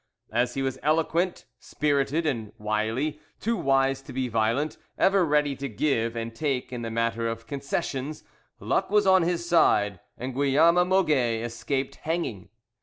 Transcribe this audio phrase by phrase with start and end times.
[0.31, 5.69] As he was eloquent, spirited, and wily, too wise to be violent, ever ready to
[5.69, 8.23] give and take in the matter of concessions,
[8.59, 12.49] luck was on his side, and Guillaume Moget escaped hanging.